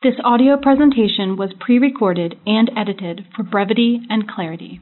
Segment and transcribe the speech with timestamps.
[0.00, 4.80] This audio presentation was pre-recorded and edited for brevity and clarity.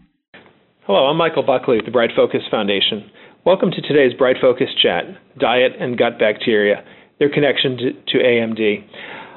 [0.82, 3.11] Hello, I'm Michael Buckley with the Bright Focus Foundation.
[3.42, 5.04] Welcome to today's Bright Focus Chat,
[5.38, 6.84] Diet and Gut Bacteria,
[7.18, 8.84] their connection to, to AMD.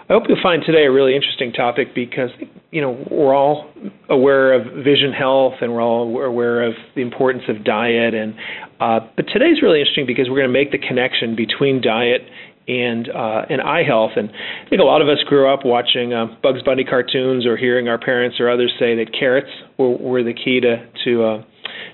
[0.10, 2.32] I hope you'll find today a really interesting topic because
[2.72, 3.72] you know we're all
[4.10, 8.34] aware of vision health and we're all aware of the importance of diet and
[8.82, 12.22] uh, but today's really interesting because we're going to make the connection between diet
[12.70, 14.12] and uh, and eye health.
[14.16, 17.58] And I think a lot of us grew up watching uh, Bugs Bunny cartoons or
[17.58, 21.44] hearing our parents or others say that carrots were, were the key to to uh,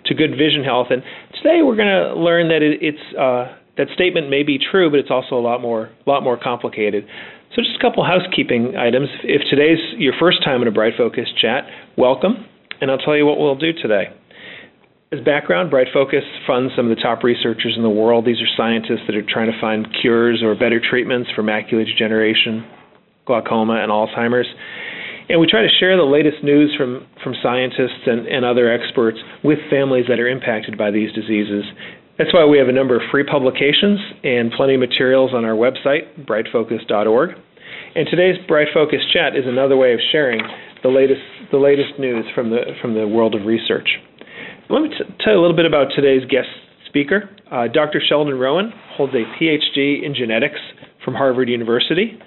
[0.06, 0.88] to good vision health.
[0.90, 1.02] And
[1.42, 5.00] today we're going to learn that it, it's uh, that statement may be true, but
[5.00, 7.06] it's also a lot more lot more complicated.
[7.56, 9.08] So just a couple housekeeping items.
[9.24, 11.64] If today's your first time in a Bright Focus chat,
[11.98, 12.46] welcome,
[12.82, 14.12] and I'll tell you what we'll do today.
[15.16, 18.26] As background, Bright Focus funds some of the top researchers in the world.
[18.26, 22.68] These are scientists that are trying to find cures or better treatments for macular degeneration,
[23.26, 24.48] glaucoma, and Alzheimer's.
[25.30, 29.18] And we try to share the latest news from, from scientists and, and other experts
[29.42, 31.64] with families that are impacted by these diseases.
[32.18, 35.56] That's why we have a number of free publications and plenty of materials on our
[35.56, 37.30] website, brightfocus.org.
[37.96, 40.42] And today's Bright Focus chat is another way of sharing
[40.84, 43.88] the latest, the latest news from the, from the world of research.
[44.70, 46.50] Let me t- tell you a little bit about today's guest
[46.88, 47.30] speaker.
[47.52, 48.02] Uh, Dr.
[48.02, 50.60] Sheldon Rowan holds a PhD in genetics
[51.04, 52.18] from Harvard University,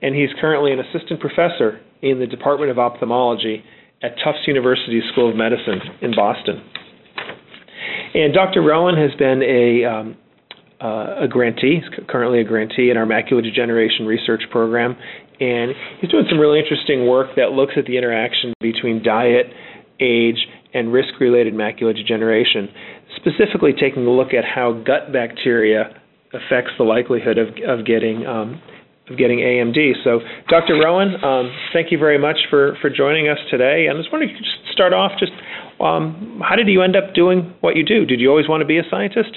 [0.00, 3.64] and he's currently an assistant professor in the Department of Ophthalmology
[4.02, 6.62] at Tufts University School of Medicine in Boston.
[8.14, 8.62] And Dr.
[8.62, 10.16] Rowan has been a um,
[10.80, 14.96] uh, a grantee, currently a grantee in our macular degeneration research program,
[15.40, 19.46] and he's doing some really interesting work that looks at the interaction between diet,
[20.00, 20.38] age,
[20.74, 22.68] and risk-related macular degeneration,
[23.16, 25.90] specifically taking a look at how gut bacteria
[26.32, 28.60] affects the likelihood of, of getting um,
[29.10, 30.04] of getting AMD.
[30.04, 30.78] So, Dr.
[30.78, 33.86] Rowan, um, thank you very much for, for joining us today.
[33.88, 35.32] And I was wondering if you could just start off just
[35.80, 38.06] um, how did you end up doing what you do?
[38.06, 39.36] Did you always want to be a scientist?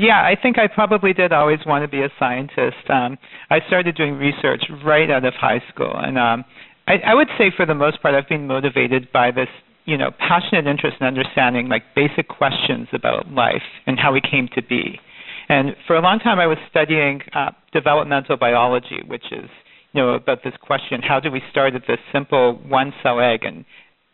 [0.00, 2.88] Yeah, I think I probably did always want to be a scientist.
[2.88, 3.18] Um,
[3.50, 6.44] I started doing research right out of high school, and um,
[6.88, 9.48] I, I would say for the most part, I've been motivated by this
[9.86, 14.48] you know, passionate interest in understanding like basic questions about life and how we came
[14.54, 15.00] to be.
[15.48, 19.48] And for a long time, I was studying uh, developmental biology, which is
[19.92, 23.44] you know about this question: How do we start at this simple one cell egg
[23.44, 23.64] and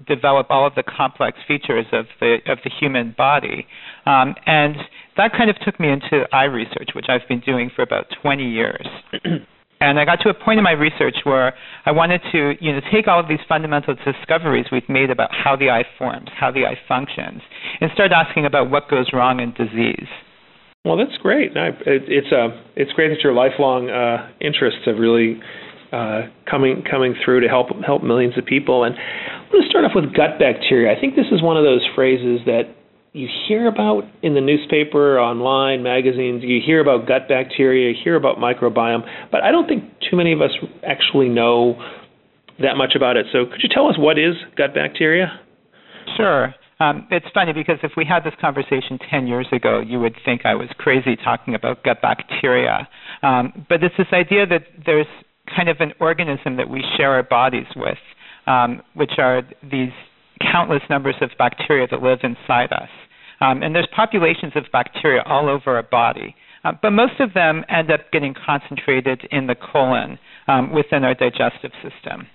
[0.07, 3.67] develop all of the complex features of the of the human body?
[4.05, 4.77] Um, and
[5.17, 8.45] that kind of took me into eye research, which I've been doing for about 20
[8.45, 8.87] years.
[9.83, 11.55] And I got to a point in my research where
[11.85, 15.57] I wanted to, you know, take all of these fundamental discoveries we've made about how
[15.57, 17.43] the eye forms, how the eye functions,
[17.81, 20.07] and start asking about what goes wrong in disease.
[20.85, 21.51] Well, that's great.
[21.57, 25.41] It's uh, it's great that your lifelong uh, interests have really
[25.91, 28.85] uh, coming coming through to help help millions of people.
[28.85, 30.95] And I'm going to start off with gut bacteria.
[30.95, 32.71] I think this is one of those phrases that
[33.13, 38.17] you hear about in the newspaper, online, magazines, you hear about gut bacteria, you hear
[38.17, 40.51] about microbiome, but I don't think too many of us
[40.87, 41.77] actually know
[42.61, 43.27] that much about it.
[43.33, 45.41] So could you tell us what is gut bacteria?
[46.17, 46.55] Sure.
[46.81, 50.43] Um, it's funny because if we had this conversation 10 years ago, you would think
[50.45, 52.89] I was crazy talking about gut bacteria.
[53.23, 55.07] Um, but it's this idea that there's
[55.55, 57.99] kind of an organism that we share our bodies with,
[58.47, 59.93] um, which are these
[60.51, 62.89] countless numbers of bacteria that live inside us.
[63.41, 66.35] Um, and there's populations of bacteria all over our body.
[66.65, 71.15] Uh, but most of them end up getting concentrated in the colon um, within our
[71.15, 72.27] digestive system.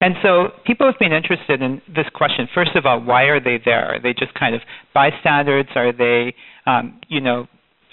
[0.00, 2.48] And so people have been interested in this question.
[2.52, 3.94] First of all, why are they there?
[3.94, 4.60] Are they just kind of
[4.92, 5.66] bystanders?
[5.76, 6.34] Are they,
[6.66, 7.46] um, you know,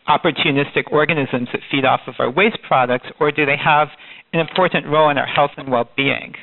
[0.10, 3.90] opportunistic organisms that feed off of our waste products, or do they have
[4.34, 6.34] an important role in our health and well-being?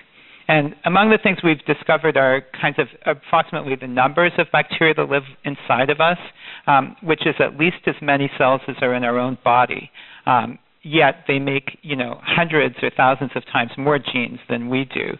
[0.48, 5.09] And among the things we've discovered are kinds of approximately the numbers of bacteria that
[5.10, 6.19] live inside of us,
[6.66, 9.91] um, which is at least as many cells as are in our own body.
[10.26, 14.87] Um, yet they make you know hundreds or thousands of times more genes than we
[14.87, 15.17] do.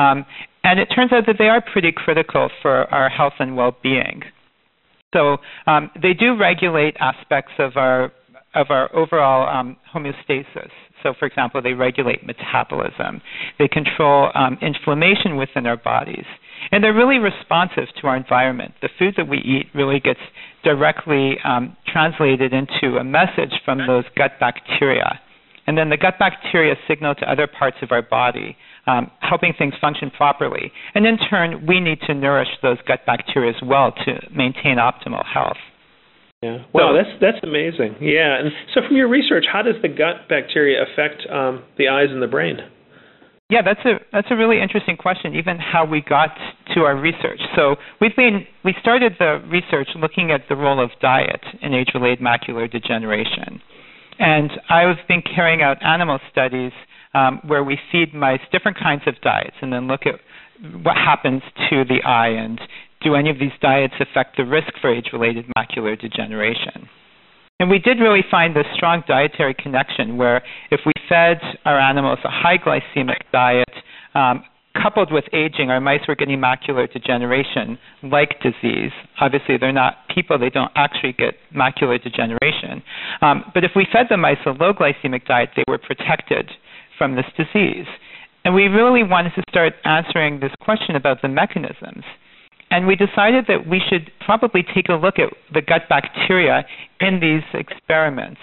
[0.00, 0.26] Um,
[0.64, 4.22] and it turns out that they are pretty critical for our health and well-being.
[5.12, 8.12] So um, they do regulate aspects of our
[8.54, 10.70] of our overall um, homeostasis.
[11.02, 13.20] So, for example, they regulate metabolism,
[13.58, 16.24] they control um, inflammation within our bodies,
[16.70, 18.74] and they're really responsive to our environment.
[18.82, 20.20] The food that we eat really gets
[20.62, 25.20] directly um, translated into a message from those gut bacteria.
[25.66, 28.56] And then the gut bacteria signal to other parts of our body,
[28.86, 30.72] um, helping things function properly.
[30.94, 35.24] And in turn, we need to nourish those gut bacteria as well to maintain optimal
[35.24, 35.56] health.
[36.42, 36.64] Yeah.
[36.74, 37.96] Wow, so, that's that's amazing.
[38.00, 38.38] Yeah.
[38.38, 42.20] And so from your research, how does the gut bacteria affect um, the eyes and
[42.20, 42.58] the brain?
[43.48, 45.36] Yeah, that's a that's a really interesting question.
[45.36, 46.30] Even how we got
[46.74, 47.38] to our research.
[47.54, 52.18] So we've been we started the research looking at the role of diet in age-related
[52.18, 53.60] macular degeneration,
[54.18, 56.72] and I've been carrying out animal studies
[57.14, 60.14] um, where we feed mice different kinds of diets and then look at
[60.82, 62.58] what happens to the eye and
[63.02, 66.88] do any of these diets affect the risk for age-related macular degeneration.
[67.60, 72.18] And we did really find this strong dietary connection where if we fed our animals
[72.24, 73.70] a high glycemic diet,
[74.14, 74.42] um,
[74.80, 78.90] coupled with aging, our mice were getting macular degeneration like disease.
[79.20, 82.82] Obviously, they're not people, they don't actually get macular degeneration.
[83.20, 86.50] Um, but if we fed the mice a low glycemic diet, they were protected
[86.98, 87.86] from this disease.
[88.44, 92.04] And we really wanted to start answering this question about the mechanisms.
[92.72, 96.64] And we decided that we should probably take a look at the gut bacteria
[97.00, 98.40] in these experiments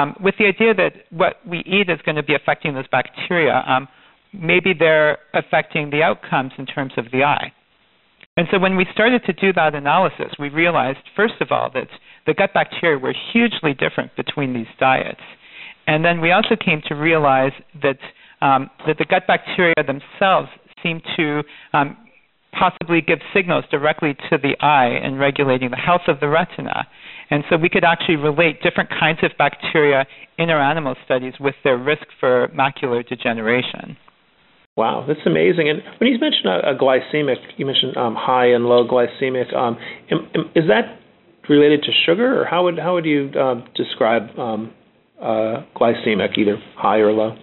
[0.00, 3.62] um, with the idea that what we eat is going to be affecting those bacteria.
[3.68, 3.86] Um,
[4.32, 7.52] maybe they're affecting the outcomes in terms of the eye.
[8.36, 11.88] And so when we started to do that analysis, we realized, first of all, that
[12.26, 15.20] the gut bacteria were hugely different between these diets.
[15.86, 17.98] And then we also came to realize that
[18.40, 20.48] um, that the gut bacteria themselves
[20.82, 21.42] seem to
[21.72, 21.96] um,
[22.52, 26.86] possibly give signals directly to the eye in regulating the health of the retina.
[27.30, 30.06] And so we could actually relate different kinds of bacteria
[30.38, 33.96] in our animal studies with their risk for macular degeneration.
[34.76, 35.68] Wow, that's amazing.
[35.68, 39.54] And when you mentioned a, a glycemic, you mentioned um, high and low glycemic.
[39.54, 39.76] Um,
[40.54, 41.00] is that
[41.48, 44.72] related to sugar, or how would how would you uh, describe um,
[45.20, 47.36] uh, glycemic, either high or low?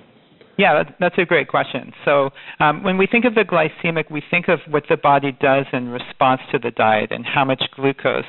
[0.58, 1.92] Yeah, that's a great question.
[2.06, 2.30] So
[2.60, 5.90] um, when we think of the glycemic, we think of what the body does in
[5.90, 8.24] response to the diet and how much glucose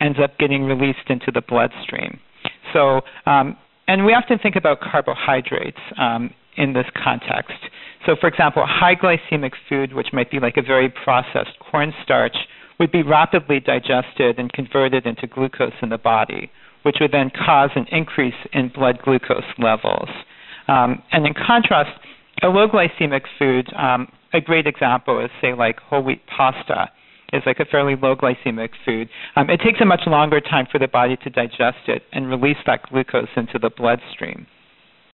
[0.00, 2.18] ends up getting released into the bloodstream.
[2.72, 3.56] So, um,
[3.88, 7.58] and we often think about carbohydrates um, in this context.
[8.06, 12.36] So, for example, high glycemic food, which might be like a very processed cornstarch,
[12.78, 16.50] would be rapidly digested and converted into glucose in the body,
[16.82, 20.08] which would then cause an increase in blood glucose levels.
[20.68, 21.90] Um, and in contrast,
[22.42, 26.90] a low glycemic food, um, a great example is say like whole wheat pasta
[27.32, 29.08] is like a fairly low glycemic food.
[29.34, 32.58] Um, it takes a much longer time for the body to digest it and release
[32.66, 34.46] that glucose into the bloodstream.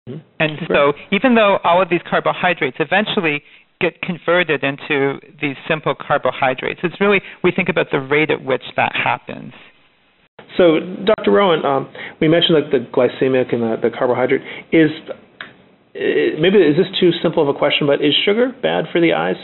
[0.08, 0.20] Mm-hmm.
[0.40, 3.42] And so, even though all of these carbohydrates eventually
[3.80, 8.64] get converted into these simple carbohydrates, it's really we think about the rate at which
[8.76, 9.52] that happens.
[10.56, 11.30] So, Dr.
[11.30, 14.42] Rowan, um, we mentioned like the glycemic and the, the carbohydrate.
[14.72, 14.90] Is
[15.94, 19.36] maybe is this too simple of a question, but is sugar bad for the eyes?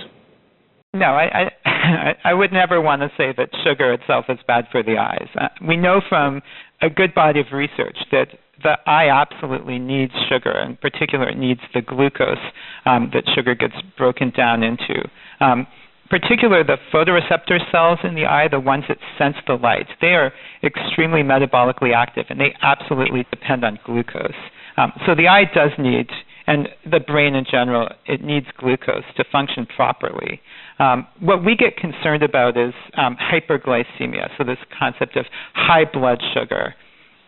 [0.95, 4.83] No, I I, I would never want to say that sugar itself is bad for
[4.83, 5.29] the eyes.
[5.39, 6.43] Uh, we know from
[6.83, 8.29] a good body of research that
[8.63, 10.59] the eye absolutely needs sugar.
[10.59, 12.39] In particular, it needs the glucose
[12.87, 15.09] um, that sugar gets broken down into.
[15.41, 15.67] Um,
[16.09, 20.33] particular the photoreceptor cells in the eye, the ones that sense the light, they are
[20.63, 24.31] extremely metabolically active and they absolutely depend on glucose.
[24.77, 26.09] Um, so the eye does need
[26.47, 30.41] and the brain in general, it needs glucose to function properly.
[30.79, 36.23] Um, what we get concerned about is um, hyperglycemia, so this concept of high blood
[36.35, 36.75] sugar.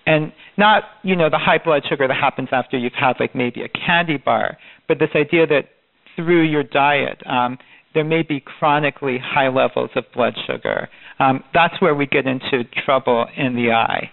[0.07, 3.63] And not, you know, the high blood sugar that happens after you've had like maybe
[3.63, 4.57] a candy bar,
[4.87, 5.71] but this idea that
[6.17, 7.59] through your diet, um,
[7.95, 10.89] there may be chronically high levels of blood sugar.
[11.19, 14.11] Um, that's where we get into trouble in the eye.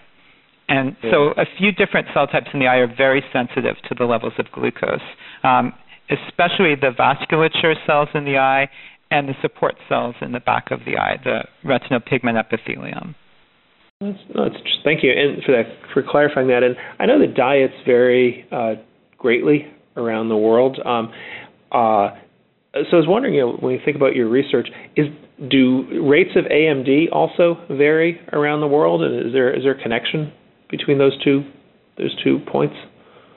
[0.68, 1.10] And yeah.
[1.10, 4.32] so a few different cell types in the eye are very sensitive to the levels
[4.38, 5.00] of glucose,
[5.44, 5.72] um,
[6.10, 8.68] especially the vasculature cells in the eye
[9.10, 13.14] and the support cells in the back of the eye, the retinal pigment epithelium.
[14.00, 16.62] That's, that's, thank you and for that for clarifying that.
[16.62, 18.74] And I know the diets vary uh,
[19.16, 20.78] greatly around the world.
[20.84, 21.12] Um,
[21.72, 22.10] uh,
[22.74, 25.06] so I was wondering, you know, when you think about your research, is
[25.50, 29.82] do rates of AMD also vary around the world, and is there is there a
[29.82, 30.32] connection
[30.70, 31.44] between those two
[31.98, 32.74] those two points?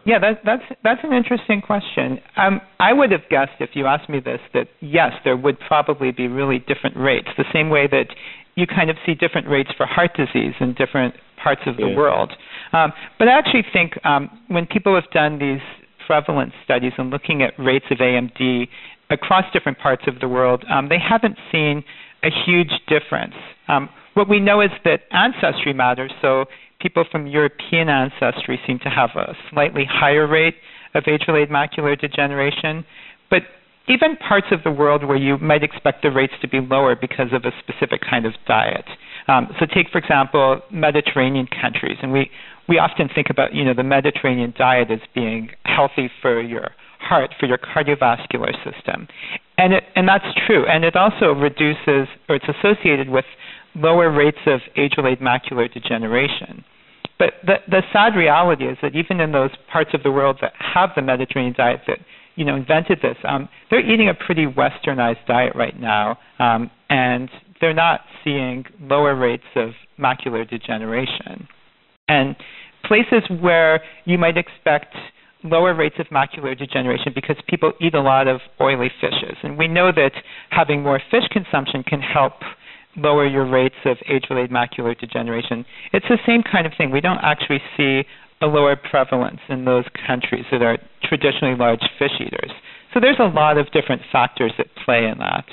[0.06, 2.20] Yeah, that, that's that's an interesting question.
[2.38, 6.12] Um, I would have guessed if you asked me this that yes, there would probably
[6.12, 8.08] be really different rates, the same way that
[8.56, 11.96] you kind of see different rates for heart disease in different parts of the yeah.
[11.96, 12.34] world.
[12.74, 15.62] Um, but I actually think um, when people have done these
[16.06, 18.68] prevalence studies and looking at rates of AMD
[19.10, 21.84] across different parts of the world, um, they haven't seen
[22.24, 23.36] a huge difference.
[23.68, 26.12] Um, what we know is that ancestry matters.
[26.22, 26.46] So
[26.80, 30.56] people from European ancestry seem to have a slightly higher rate
[30.96, 32.86] of age-related macular degeneration.
[33.30, 33.44] But
[33.88, 37.34] even parts of the world where you might expect the rates to be lower because
[37.34, 38.86] of a specific kind of diet.
[39.28, 42.30] Um, so take, for example, Mediterranean countries, and we,
[42.68, 47.34] we often think about you know the Mediterranean diet as being healthy for your heart,
[47.40, 49.08] for your cardiovascular system.
[49.58, 50.66] And it, and that's true.
[50.68, 53.26] And it also reduces, or it's associated with
[53.76, 56.64] lower rates of age-related macular degeneration.
[57.18, 60.54] But the, the sad reality is that even in those parts of the world that
[60.58, 62.00] have the Mediterranean diet that
[62.36, 67.30] you know invented this, um, they're eating a pretty westernized diet right now, um, and
[67.60, 71.48] they're not seeing lower rates of macular degeneration.
[72.08, 72.36] And
[72.86, 74.96] places where you might expect
[75.44, 79.38] lower rates of macular degeneration because people eat a lot of oily fishes.
[79.44, 80.12] And we know that
[80.50, 82.34] having more fish consumption can help
[82.98, 85.66] lower your rates of age related macular degeneration.
[85.94, 86.92] It's the same kind of thing.
[86.92, 88.04] We don't actually see
[88.42, 92.52] a lower prevalence in those countries that are traditionally large fish eaters.
[92.94, 95.46] So there's a lot of different factors that play in that.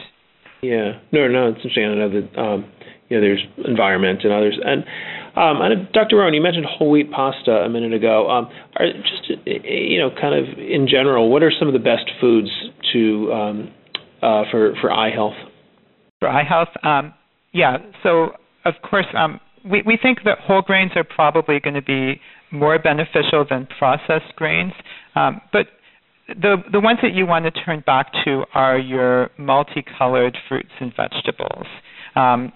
[0.63, 1.85] Yeah, no, no, it's interesting.
[1.85, 2.73] I know that um,
[3.09, 4.59] you know there's environment and others.
[4.65, 4.85] And
[5.37, 6.17] um, and Dr.
[6.17, 8.31] Rowan, you mentioned whole wheat pasta a minute ago.
[8.31, 12.11] Um, are just you know, kind of in general, what are some of the best
[12.21, 12.49] foods
[12.95, 13.75] to um,
[14.23, 15.35] uh, for for eye health?
[16.21, 17.13] For eye health, um,
[17.57, 17.79] yeah.
[18.03, 18.33] So
[18.67, 22.21] of course, um, we we think that whole grains are probably going to be
[22.51, 24.73] more beneficial than processed grains,
[25.15, 25.67] um, but
[26.29, 30.93] the the ones that you want to turn back to are your multicolored fruits and
[30.95, 31.67] vegetables.
[32.15, 32.53] Um,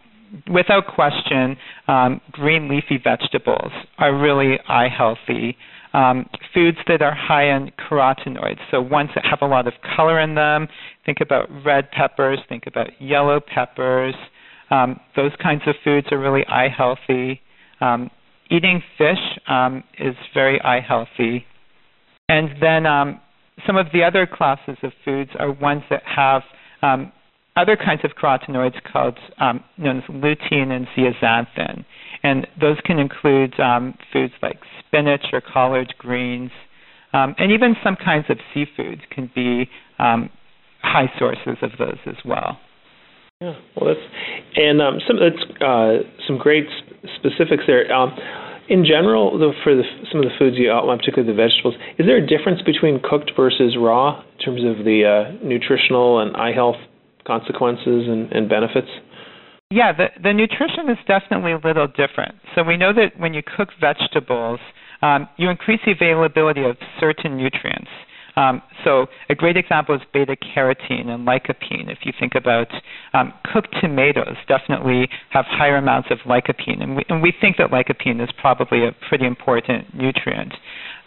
[0.53, 1.57] without question,
[1.89, 5.57] um, green leafy vegetables are really eye healthy.
[5.93, 10.21] Um, foods that are high in carotenoids, so ones that have a lot of color
[10.21, 10.69] in them.
[11.05, 14.15] Think about red peppers, think about yellow peppers.
[14.71, 17.41] Um, those kinds of foods are really eye healthy.
[17.81, 18.11] Um,
[18.51, 21.45] eating fish um, is very eye healthy.
[22.29, 23.21] And then um,
[23.67, 26.43] some of the other classes of foods are ones that have
[26.83, 27.13] um,
[27.57, 31.85] other kinds of carotenoids called um, known as lutein and zeaxanthin,
[32.23, 36.51] and those can include um, foods like spinach or collard greens,
[37.13, 40.31] um, and even some kinds of seafoods can be um,
[40.83, 42.59] high sources of those as well.
[43.41, 44.07] Yeah, well, that's
[44.57, 46.67] and um, some that's uh, some great
[47.17, 47.91] specifics there.
[47.91, 48.13] Um,
[48.69, 49.83] in general, the, for the,
[50.13, 53.33] some of the foods you outlined, particularly the vegetables, is there a difference between cooked
[53.35, 56.77] versus raw in terms of the uh, nutritional and eye health
[57.27, 58.87] consequences and, and benefits?
[59.71, 62.37] Yeah, the, the nutrition is definitely a little different.
[62.55, 64.61] So we know that when you cook vegetables,
[65.03, 67.91] um, you increase the availability of certain nutrients.
[68.37, 71.91] Um, so a great example is beta carotene and lycopene.
[71.91, 72.69] If you think about
[73.13, 77.71] um, cooked tomatoes, definitely have higher amounts of lycopene, and we, and we think that
[77.71, 80.55] lycopene is probably a pretty important nutrient.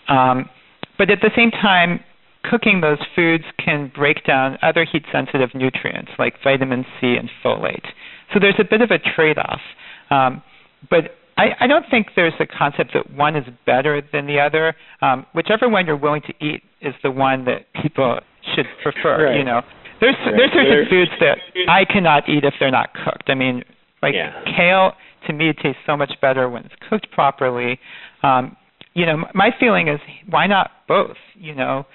[0.09, 0.49] Um,
[0.97, 2.01] but at the same time,
[2.43, 7.85] cooking those foods can break down other heat sensitive nutrients like vitamin C and folate.
[8.33, 9.61] So there's a bit of a trade off.
[10.09, 10.43] Um,
[10.89, 14.75] but I, I, don't think there's a concept that one is better than the other.
[15.01, 18.19] Um, whichever one you're willing to eat is the one that people
[18.55, 19.25] should prefer.
[19.25, 19.37] Right.
[19.37, 19.61] You know,
[20.01, 20.35] there's right.
[20.35, 21.37] there's certain foods that
[21.69, 23.29] I cannot eat if they're not cooked.
[23.29, 23.63] I mean,
[24.01, 24.43] like yeah.
[24.45, 24.91] kale
[25.27, 27.79] to me it tastes so much better when it's cooked properly.
[28.21, 28.57] Um,
[28.93, 29.99] you know, my feeling is
[30.29, 31.17] why not both?
[31.35, 31.85] You know,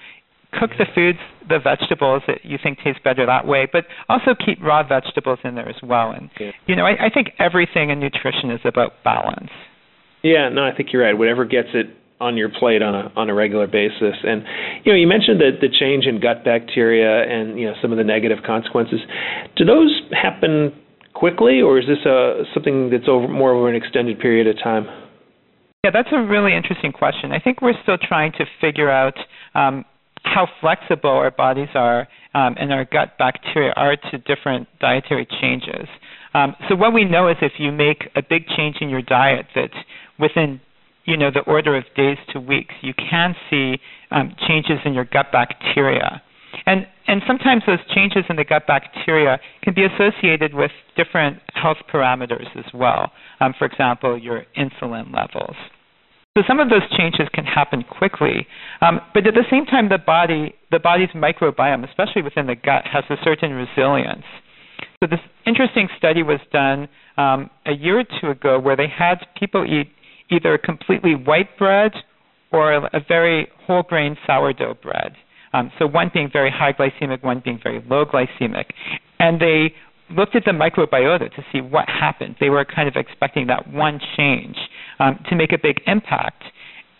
[0.59, 4.61] cook the foods, the vegetables that you think taste better that way, but also keep
[4.61, 6.11] raw vegetables in there as well.
[6.11, 6.51] And yeah.
[6.65, 9.51] you know, I, I think everything in nutrition is about balance.
[10.23, 11.17] Yeah, no, I think you're right.
[11.17, 11.87] Whatever gets it
[12.19, 14.15] on your plate on a on a regular basis.
[14.23, 14.43] And
[14.83, 17.97] you know, you mentioned that the change in gut bacteria and you know some of
[17.97, 18.99] the negative consequences.
[19.55, 20.73] Do those happen
[21.13, 24.87] quickly, or is this a something that's over more over an extended period of time?
[25.83, 27.31] Yeah, that's a really interesting question.
[27.31, 29.15] I think we're still trying to figure out
[29.55, 29.85] um,
[30.23, 35.87] how flexible our bodies are um, and our gut bacteria are to different dietary changes.
[36.33, 39.47] Um, so what we know is if you make a big change in your diet,
[39.55, 39.71] that
[40.19, 40.59] within
[41.05, 43.79] you know the order of days to weeks, you can see
[44.11, 46.21] um, changes in your gut bacteria.
[46.65, 51.77] And and sometimes those changes in the gut bacteria can be associated with different health
[51.91, 53.11] parameters as well.
[53.39, 55.55] Um, for example, your insulin levels.
[56.37, 58.45] So some of those changes can happen quickly,
[58.81, 62.85] um, but at the same time, the body, the body's microbiome, especially within the gut,
[62.85, 64.23] has a certain resilience.
[65.01, 66.87] So this interesting study was done
[67.17, 69.89] um, a year or two ago, where they had people eat
[70.31, 71.91] either completely white bread
[72.51, 75.13] or a very whole grain sourdough bread.
[75.53, 78.65] Um, so one being very high glycemic, one being very low glycemic,
[79.19, 79.73] and they
[80.11, 82.35] looked at the microbiota to see what happened.
[82.39, 84.55] They were kind of expecting that one change
[84.99, 86.43] um, to make a big impact.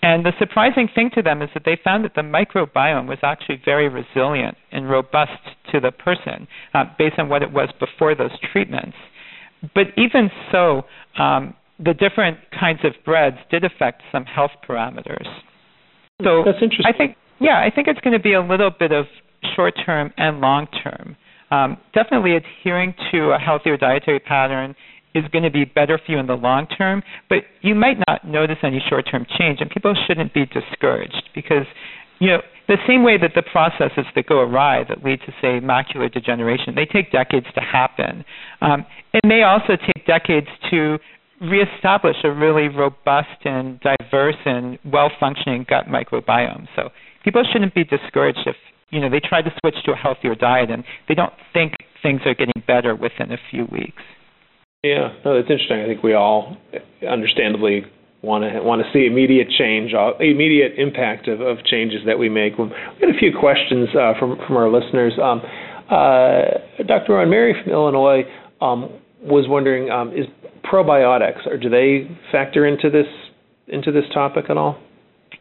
[0.02, 3.62] And the surprising thing to them is that they found that the microbiome was actually
[3.66, 8.32] very resilient and robust to the person uh, based on what it was before those
[8.52, 8.96] treatments.
[9.76, 10.84] But even so,
[11.18, 15.26] um, the different kinds of breads did affect some health parameters.
[16.24, 16.86] So That's interesting.
[16.86, 19.06] I think Yeah, I think it's going to be a little bit of
[19.56, 21.16] short term and long term.
[21.52, 24.76] Um, definitely adhering to a healthier dietary pattern
[25.16, 28.28] is going to be better for you in the long term, but you might not
[28.28, 31.66] notice any short term change, and people shouldn't be discouraged because,
[32.20, 35.60] you know, the same way that the processes that go awry that lead to, say,
[35.60, 38.24] macular degeneration, they take decades to happen.
[38.62, 41.00] Um, it may also take decades to
[41.42, 46.68] reestablish a really robust and diverse and well functioning gut microbiome.
[46.76, 46.90] So
[47.24, 48.56] people shouldn't be discouraged if
[48.90, 52.22] you know they try to switch to a healthier diet and they don't think things
[52.26, 54.02] are getting better within a few weeks.
[54.84, 55.82] Yeah, no, that's interesting.
[55.82, 56.56] I think we all
[57.08, 57.84] understandably
[58.22, 62.30] want to want to see immediate change, uh, immediate impact of, of changes that we
[62.30, 62.58] make.
[62.58, 62.70] We
[63.00, 65.14] had a few questions uh, from from our listeners.
[65.22, 65.42] Um,
[65.90, 67.14] uh, Dr.
[67.14, 68.24] Rowan Mary from Illinois
[68.62, 68.90] um,
[69.22, 70.28] was wondering: um, is
[70.64, 73.08] probiotics, or do they factor into this
[73.68, 74.80] into this topic at all?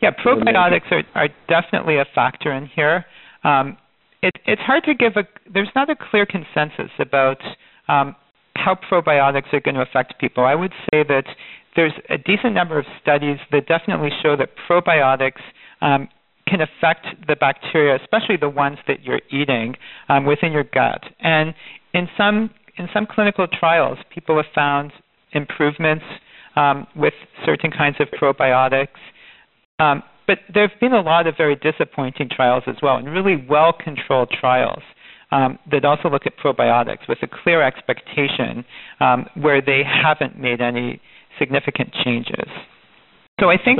[0.00, 3.04] Yeah, probiotics are, are definitely a factor in here.
[3.42, 3.76] Um,
[4.22, 5.24] it, it's hard to give a.
[5.52, 7.38] There's not a clear consensus about
[7.88, 8.14] um,
[8.56, 10.44] how probiotics are going to affect people.
[10.44, 11.24] I would say that
[11.76, 15.40] there's a decent number of studies that definitely show that probiotics
[15.80, 16.08] um,
[16.46, 19.76] can affect the bacteria, especially the ones that you're eating
[20.08, 21.02] um, within your gut.
[21.20, 21.54] And
[21.94, 24.92] in some in some clinical trials, people have found
[25.32, 26.04] improvements
[26.56, 28.88] um, with certain kinds of probiotics.
[29.78, 33.44] Um, but there have been a lot of very disappointing trials as well, and really
[33.48, 34.82] well controlled trials
[35.30, 38.64] um, that also look at probiotics with a clear expectation
[39.00, 41.00] um, where they haven't made any
[41.38, 42.48] significant changes.
[43.40, 43.78] So I think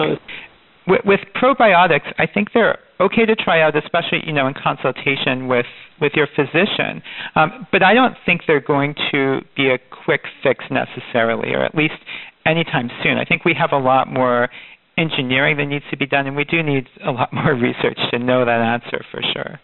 [0.87, 5.49] with, with probiotics, I think they're okay to try out, especially you know in consultation
[5.49, 5.67] with
[6.01, 7.03] with your physician.
[7.35, 11.75] Um, but I don't think they're going to be a quick fix necessarily, or at
[11.75, 11.99] least
[12.47, 13.19] anytime soon.
[13.19, 14.49] I think we have a lot more
[14.97, 18.19] engineering that needs to be done, and we do need a lot more research to
[18.19, 19.61] know that answer for sure.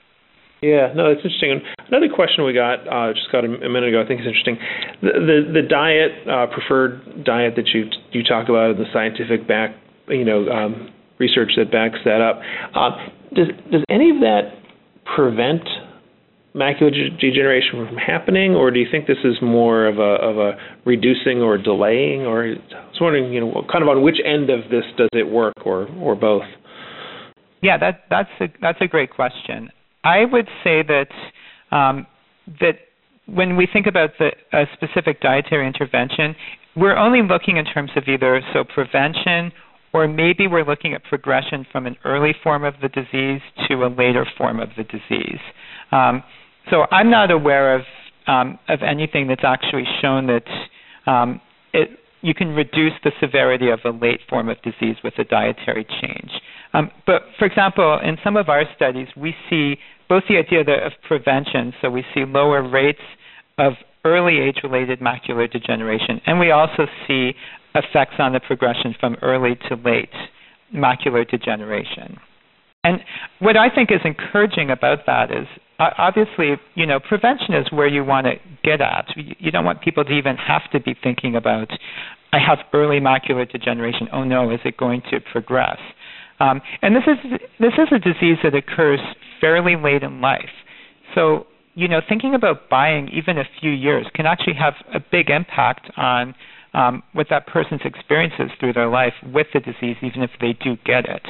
[0.63, 1.61] Yeah, no, it's interesting.
[1.89, 4.01] Another question we got uh, just got a, a, minute ago.
[4.01, 4.57] I think is interesting.
[5.03, 9.47] The the, the diet uh, preferred diet that you you talk about, in the scientific
[9.47, 9.77] back,
[10.09, 12.41] you know, um, research that backs that up.
[12.75, 12.91] Uh,
[13.35, 14.53] does does any of that
[15.17, 15.63] prevent
[16.55, 20.53] macular degeneration from happening, or do you think this is more of a of a
[20.85, 22.23] reducing or delaying?
[22.23, 25.29] Or I was wondering, you know, kind of on which end of this does it
[25.29, 26.45] work, or or both?
[27.63, 29.71] Yeah, that that's a that's a great question.
[30.05, 31.09] I would say that
[31.71, 32.07] um,
[32.61, 32.77] that
[33.27, 36.37] when we think about the a specific dietary intervention,
[36.77, 39.53] we're only looking in terms of either so prevention
[39.95, 43.89] or maybe we're looking at progression from an early form of the disease to a
[43.89, 45.41] later form of the disease.
[45.93, 46.23] Um,
[46.69, 47.83] so I'm not aware of
[48.27, 51.41] um, of anything that's actually shown that um,
[51.75, 51.91] it,
[52.23, 56.31] you can reduce the severity of a late form of disease with a dietary change.
[56.73, 59.77] Um, but for example, in some of our studies, we see
[60.09, 62.99] both the idea of prevention, so we see lower rates
[63.59, 63.75] of
[64.07, 67.33] early age-related macular degeneration, and we also see
[67.75, 70.09] effects on the progression from early to late
[70.75, 72.19] macular degeneration.
[72.85, 73.01] And
[73.39, 75.47] what I think is encouraging about that is
[75.79, 79.07] obviously, you know, prevention is where you want to get at.
[79.17, 81.71] You don't want people to even have to be thinking about,
[82.33, 84.09] I have early macular degeneration.
[84.13, 85.79] Oh no, is it going to progress?
[86.41, 88.99] Um, and this is this is a disease that occurs
[89.41, 90.51] fairly late in life.
[91.15, 95.31] So, you know, thinking about buying even a few years can actually have a big
[95.31, 96.35] impact on
[96.75, 100.77] um, what that person's experiences through their life with the disease, even if they do
[100.85, 101.23] get it.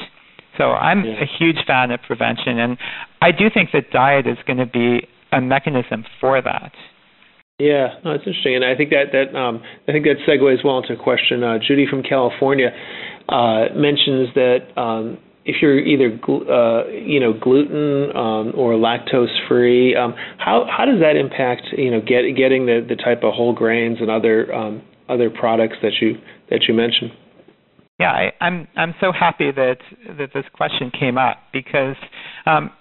[0.57, 1.21] So I'm yeah.
[1.21, 2.77] a huge fan of prevention, and
[3.21, 6.71] I do think that diet is going to be a mechanism for that.
[7.59, 10.79] Yeah, no, it's interesting, and I think that that um, I think that segues well
[10.79, 11.43] into a question.
[11.43, 12.67] Uh, Judy from California
[13.29, 19.31] uh, mentions that um, if you're either gl- uh, you know gluten um, or lactose
[19.47, 23.33] free, um, how how does that impact you know get, getting the, the type of
[23.33, 26.15] whole grains and other um, other products that you
[26.49, 27.11] that you mentioned?
[27.99, 29.77] Yeah, I, I'm I'm so happy that
[30.17, 31.95] that this question came up because
[32.45, 32.71] um,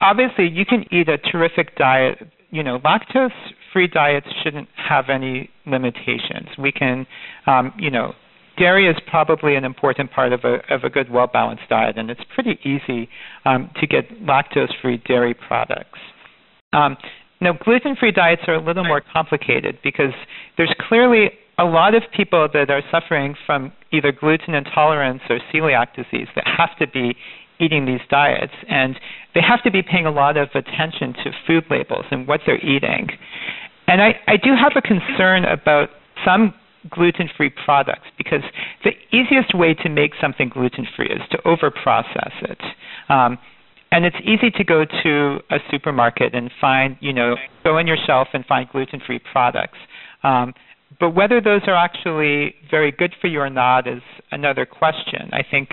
[0.00, 2.18] obviously you can eat a terrific diet.
[2.50, 6.50] You know, lactose-free diets shouldn't have any limitations.
[6.56, 7.04] We can,
[7.48, 8.12] um, you know,
[8.56, 12.20] dairy is probably an important part of a of a good, well-balanced diet, and it's
[12.32, 13.08] pretty easy
[13.44, 15.98] um, to get lactose-free dairy products.
[16.72, 16.96] Um,
[17.40, 20.14] now, gluten-free diets are a little more complicated because
[20.56, 25.94] there's clearly a lot of people that are suffering from either gluten intolerance or celiac
[25.94, 27.16] disease that have to be
[27.60, 28.98] eating these diets and
[29.34, 32.64] they have to be paying a lot of attention to food labels and what they're
[32.64, 33.08] eating.
[33.86, 35.90] And I, I do have a concern about
[36.24, 36.54] some
[36.90, 38.42] gluten free products because
[38.82, 42.60] the easiest way to make something gluten free is to over process it.
[43.08, 43.38] Um,
[43.94, 47.96] and it's easy to go to a supermarket and find, you know, go in your
[48.04, 49.78] shelf and find gluten-free products.
[50.24, 50.52] Um,
[51.00, 55.30] but whether those are actually very good for you or not is another question.
[55.32, 55.70] I think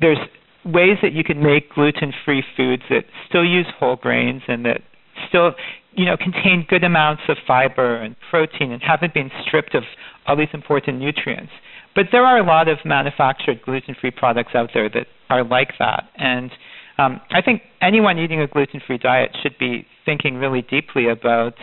[0.00, 0.18] there's
[0.64, 4.80] ways that you can make gluten-free foods that still use whole grains and that
[5.28, 5.52] still,
[5.92, 9.82] you know, contain good amounts of fiber and protein and haven't been stripped of
[10.26, 11.52] all these important nutrients.
[11.94, 16.08] But there are a lot of manufactured gluten-free products out there that are like that,
[16.16, 16.50] and
[16.98, 21.54] um, I think anyone eating a gluten-free diet should be thinking really deeply about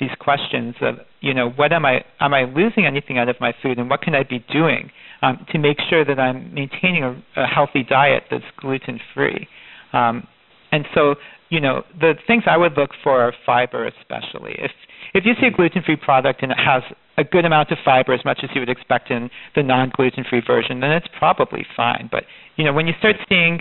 [0.00, 3.52] these questions of, you know, what am I am I losing anything out of my
[3.62, 4.90] food, and what can I be doing
[5.22, 9.46] um, to make sure that I'm maintaining a, a healthy diet that's gluten-free.
[9.92, 10.26] Um,
[10.72, 11.16] and so,
[11.50, 14.54] you know, the things I would look for are fiber, especially.
[14.58, 14.70] If
[15.12, 16.82] if you see a gluten-free product and it has
[17.18, 20.80] a good amount of fiber, as much as you would expect in the non-gluten-free version,
[20.80, 22.08] then it's probably fine.
[22.10, 22.24] But
[22.56, 23.60] you know, when you start seeing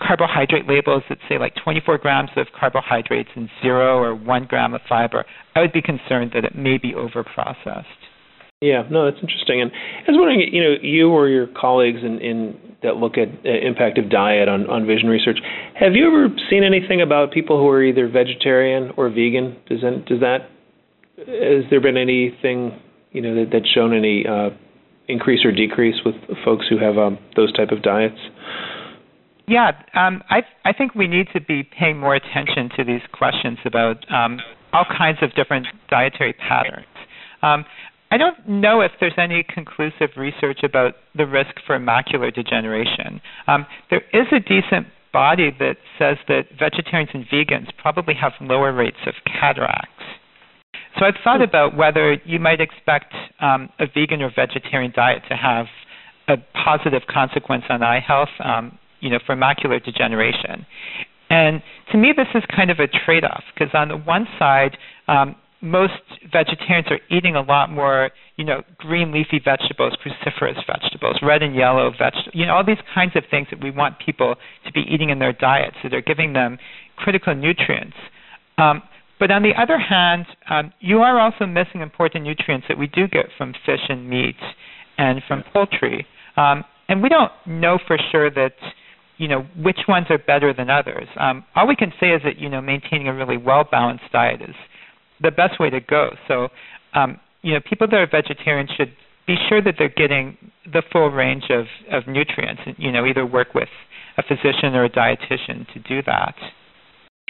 [0.00, 4.80] carbohydrate labels that say like 24 grams of carbohydrates and zero or one gram of
[4.88, 7.84] fiber, I would be concerned that it may be overprocessed.
[8.60, 9.62] Yeah, no, that's interesting.
[9.62, 13.28] And I was wondering, you know, you or your colleagues in, in that look at
[13.46, 15.38] uh, impact of diet on, on vision research,
[15.78, 19.56] have you ever seen anything about people who are either vegetarian or vegan?
[19.68, 20.50] Does that, does that
[21.18, 22.78] has there been anything,
[23.12, 24.50] you know, that, that's shown any uh,
[25.08, 28.18] increase or decrease with folks who have um, those type of diets?
[29.48, 33.58] Yeah, um, I I think we need to be paying more attention to these questions
[33.64, 34.38] about um,
[34.74, 36.86] all kinds of different dietary patterns.
[37.42, 37.64] Um,
[38.10, 43.20] I don't know if there's any conclusive research about the risk for macular degeneration.
[43.46, 48.72] Um, there is a decent body that says that vegetarians and vegans probably have lower
[48.72, 50.04] rates of cataracts.
[50.98, 55.36] So I've thought about whether you might expect um, a vegan or vegetarian diet to
[55.36, 55.66] have
[56.28, 60.66] a positive consequence on eye health, um, you know, for macular degeneration.
[61.30, 64.76] And to me, this is kind of a trade-off because on the one side,
[65.08, 65.92] um, most
[66.32, 71.54] vegetarians are eating a lot more, you know, green leafy vegetables, cruciferous vegetables, red and
[71.54, 74.84] yellow vegetables, you know, all these kinds of things that we want people to be
[74.88, 76.58] eating in their diets, so they're giving them
[76.96, 77.96] critical nutrients.
[78.56, 78.82] Um,
[79.18, 83.08] but on the other hand, um, you are also missing important nutrients that we do
[83.08, 84.36] get from fish and meat
[84.96, 86.06] and from poultry.
[86.36, 88.54] Um, and we don't know for sure that
[89.18, 91.06] you know which ones are better than others.
[91.18, 94.40] Um, all we can say is that you know maintaining a really well balanced diet
[94.42, 94.54] is
[95.20, 96.10] the best way to go.
[96.26, 96.48] So,
[96.94, 98.92] um, you know, people that are vegetarians should
[99.26, 100.36] be sure that they're getting
[100.72, 102.62] the full range of, of nutrients.
[102.76, 103.68] You know, either work with
[104.16, 106.34] a physician or a dietitian to do that.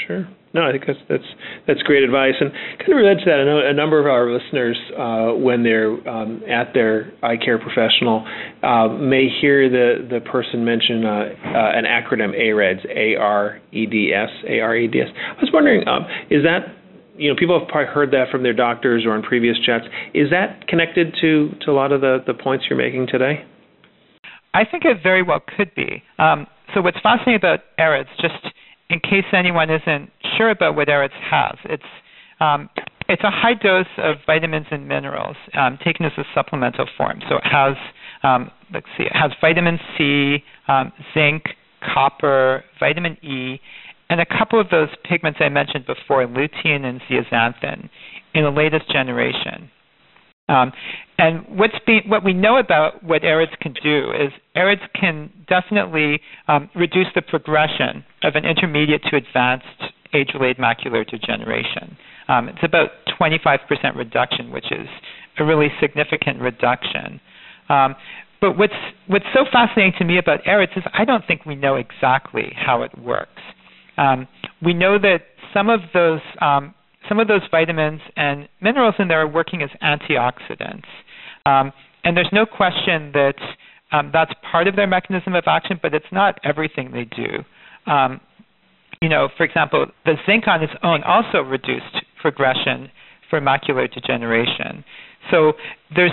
[0.06, 0.28] Sure.
[0.54, 1.28] No, I think that's that's
[1.66, 4.32] that's great advice, and kind of related to that, I know a number of our
[4.32, 8.26] listeners, uh, when they're um, at their eye care professional,
[8.62, 13.84] uh, may hear the the person mention uh, uh an acronym AREDS, A R E
[13.84, 15.08] D S, A R E D S.
[15.12, 16.74] I was wondering, um, is that
[17.18, 19.84] you know, people have probably heard that from their doctors or in previous chats.
[20.14, 23.44] Is that connected to, to a lot of the, the points you're making today?
[24.54, 26.02] I think it very well could be.
[26.18, 28.54] Um, so what's fascinating about AREDS, just
[28.90, 31.82] in case anyone isn't sure about what AREDS has, it's
[32.40, 32.68] um,
[33.08, 37.20] it's a high dose of vitamins and minerals um, taken as a supplemental form.
[37.28, 37.74] So it has
[38.22, 41.44] um, let's see, it has vitamin C, um, zinc,
[41.94, 43.60] copper, vitamin E,
[44.10, 47.88] and a couple of those pigments I mentioned before, lutein and zeaxanthin,
[48.34, 49.70] in the latest generation.
[50.48, 50.72] Um,
[51.18, 51.74] and what's
[52.06, 57.22] what we know about what AREDS can do is AREDS can definitely um, reduce the
[57.22, 59.66] progression of an intermediate to advanced
[60.14, 61.96] age-related macular degeneration.
[62.28, 63.58] Um, it's about 25%
[63.96, 64.86] reduction, which is
[65.38, 67.20] a really significant reduction.
[67.68, 67.94] Um,
[68.40, 68.72] but what's
[69.08, 72.82] what's so fascinating to me about AREDS is I don't think we know exactly how
[72.82, 73.42] it works.
[73.96, 74.28] Um,
[74.62, 76.74] we know that some of those um,
[77.08, 80.84] some of those vitamins and minerals in there are working as antioxidants,
[81.46, 81.72] um,
[82.04, 83.34] and there's no question that
[83.92, 87.90] um, that's part of their mechanism of action, but it's not everything they do.
[87.90, 88.20] Um,
[89.00, 92.90] you know, for example, the zinc on its own also reduced progression
[93.30, 94.84] for macular degeneration.
[95.30, 95.52] So
[95.94, 96.12] there's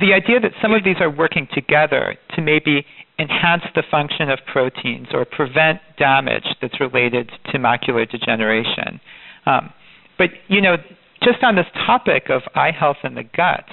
[0.00, 2.84] the idea that some of these are working together to maybe
[3.18, 9.00] enhance the function of proteins or prevent damage that's related to macular degeneration.
[9.46, 9.72] Um,
[10.18, 10.76] but you know,
[11.22, 13.66] just on this topic of eye health and the gut,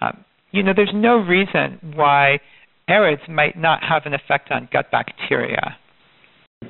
[0.00, 2.40] um, you know, there's no reason why
[2.88, 5.76] AREDS might not have an effect on gut bacteria.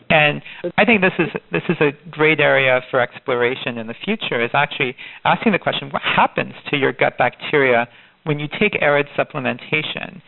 [0.08, 0.42] And
[0.78, 4.42] I think this is this is a great area for exploration in the future.
[4.42, 7.88] Is actually asking the question: What happens to your gut bacteria
[8.24, 10.22] when you take AREDS supplementation?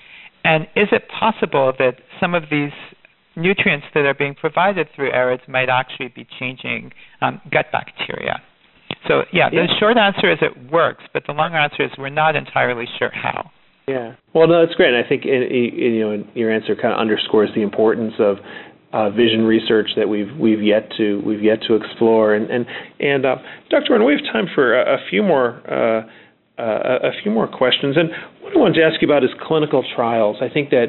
[0.44, 2.72] And is it possible that some of these
[3.36, 8.42] nutrients that are being provided through AREDS might actually be changing um, gut bacteria.
[9.08, 12.36] So yeah, the short answer is it works, but the long answer is we're not
[12.36, 13.50] entirely sure how.
[13.88, 14.14] Yeah.
[14.32, 14.94] Well, no, that's great.
[14.94, 18.36] And I think in, in, you know your answer kind of underscores the importance of
[18.92, 22.34] uh, vision research that we've we've yet to we've yet to explore.
[22.34, 22.66] And and
[23.00, 23.36] and uh,
[23.70, 23.92] Dr.
[23.94, 25.60] Rowan, we have time for a, a few more.
[25.68, 26.08] Uh,
[26.58, 28.10] uh, a few more questions, and
[28.42, 30.36] what I wanted to ask you about is clinical trials.
[30.42, 30.88] I think that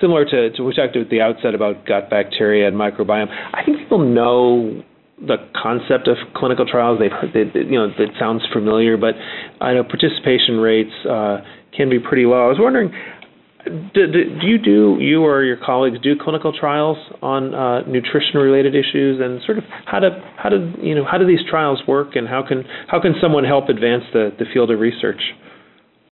[0.00, 3.28] similar to, to we talked about at the outset about gut bacteria and microbiome.
[3.28, 4.82] I think people know
[5.26, 6.98] the concept of clinical trials.
[6.98, 9.14] They've heard, they, you know, it sounds familiar, but
[9.60, 11.38] I know participation rates uh,
[11.76, 12.44] can be pretty low.
[12.44, 12.92] I was wondering,
[13.94, 19.20] do, do, you do you or your colleagues do clinical trials on uh, nutrition-related issues,
[19.20, 22.28] and sort of how do how do you know how do these trials work, and
[22.28, 25.20] how can how can someone help advance the, the field of research?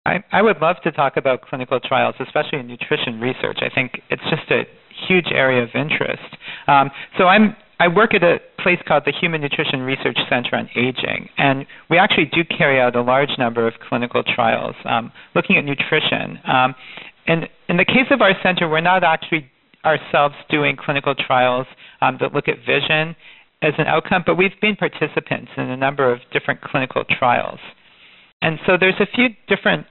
[0.05, 3.59] I, I would love to talk about clinical trials, especially in nutrition research.
[3.61, 4.63] I think it's just a
[5.07, 6.21] huge area of interest.
[6.67, 10.69] Um, so I'm I work at a place called the Human Nutrition Research Center on
[10.75, 15.57] Aging, and we actually do carry out a large number of clinical trials um, looking
[15.57, 16.39] at nutrition.
[16.45, 16.75] Um,
[17.27, 19.49] and in the case of our center, we're not actually
[19.83, 21.67] ourselves doing clinical trials
[22.01, 23.15] um, that look at vision
[23.61, 27.59] as an outcome, but we've been participants in a number of different clinical trials.
[28.41, 29.85] And so there's a few different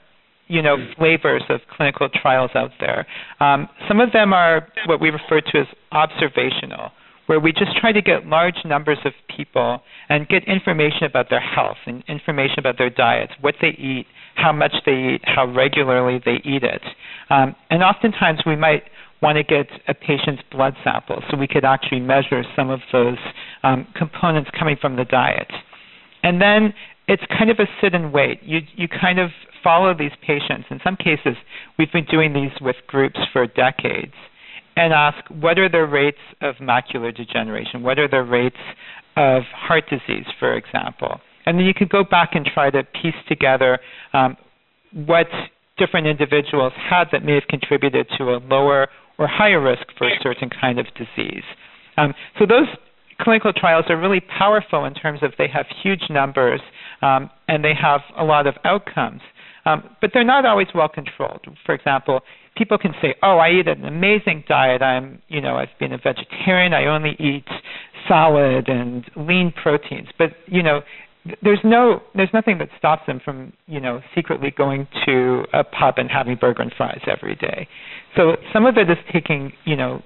[0.46, 3.06] you know flavors of clinical trials out there.
[3.40, 6.90] Um, some of them are what we refer to as observational,
[7.26, 11.40] where we just try to get large numbers of people and get information about their
[11.40, 16.20] health and information about their diets, what they eat, how much they eat, how regularly
[16.24, 16.82] they eat it.
[17.30, 18.84] Um, and oftentimes we might
[19.22, 23.16] want to get a patient's blood sample so we could actually measure some of those
[23.62, 25.50] um, components coming from the diet.
[26.22, 26.74] And then
[27.08, 28.42] it's kind of a sit and wait.
[28.42, 29.30] You you kind of
[29.62, 30.66] follow these patients.
[30.70, 31.36] In some cases,
[31.78, 34.12] we've been doing these with groups for decades
[34.76, 37.82] and ask what are the rates of macular degeneration?
[37.82, 38.56] What are the rates
[39.16, 41.20] of heart disease, for example?
[41.46, 43.78] And then you could go back and try to piece together
[44.12, 44.36] um,
[45.06, 45.26] what
[45.76, 50.18] different individuals had that may have contributed to a lower or higher risk for a
[50.22, 51.44] certain kind of disease.
[51.96, 52.66] Um, so those
[53.20, 56.60] clinical trials are really powerful in terms of they have huge numbers
[57.02, 59.20] um, and they have a lot of outcomes.
[59.66, 61.46] Um, but they're not always well controlled.
[61.64, 62.20] For example,
[62.56, 64.82] people can say, "Oh, I eat an amazing diet.
[64.82, 66.72] I'm, you know, I've been a vegetarian.
[66.72, 67.46] I only eat
[68.08, 70.80] salad and lean proteins." But you know,
[71.42, 75.94] there's no, there's nothing that stops them from, you know, secretly going to a pub
[75.96, 77.66] and having burger and fries every day.
[78.16, 80.02] So some of it is taking, you know,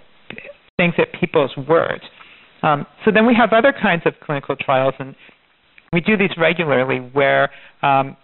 [0.77, 2.01] things at people's word.
[2.63, 5.15] Um, so then we have other kinds of clinical trials, and
[5.93, 7.51] we do these regularly where
[7.83, 8.17] um,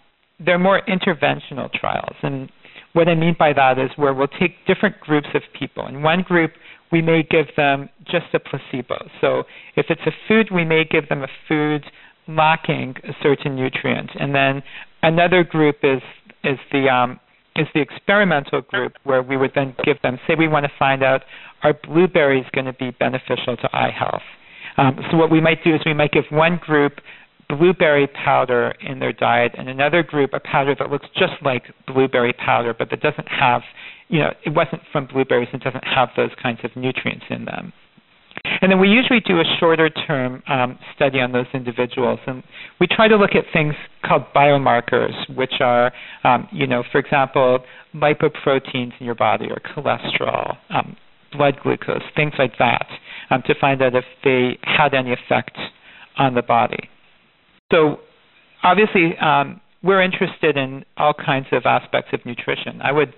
[0.45, 2.17] they're more interventional trials.
[2.23, 2.51] And
[2.95, 5.87] what I mean by that is where we'll take different groups of people.
[5.87, 6.53] In one group,
[6.91, 9.09] we may give them just a placebo.
[9.21, 9.45] So
[9.77, 11.85] if it's a food, we may give them a food
[12.27, 14.11] lacking a certain nutrient.
[14.19, 14.63] And then
[15.03, 16.01] another group is
[16.45, 17.21] is the um,
[17.57, 21.03] is the experimental group where we would then give them, say we want to find
[21.03, 21.23] out
[21.63, 24.23] are blueberries going to be beneficial to eye health.
[24.77, 26.95] Um, so what we might do is we might give one group
[27.49, 32.33] blueberry powder in their diet and another group a powder that looks just like blueberry
[32.33, 33.63] powder but that doesn't have
[34.09, 37.73] you know it wasn't from blueberries and doesn't have those kinds of nutrients in them.
[38.61, 42.43] And then we usually do a shorter term um, study on those individuals and
[42.81, 45.93] we try to look at things called biomarkers which are
[46.25, 47.61] um, you know for example
[47.95, 50.97] lipoproteins in your body or cholesterol um,
[51.33, 52.87] blood glucose things like that
[53.31, 55.57] um, to find out if they had any effect
[56.19, 56.89] on the body
[57.75, 57.99] so
[58.63, 62.81] obviously, um, we're interested in all kinds of aspects of nutrition.
[62.83, 63.13] I would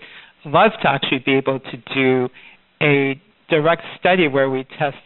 [0.44, 2.28] love to actually be able to do
[2.82, 4.96] a direct study where we test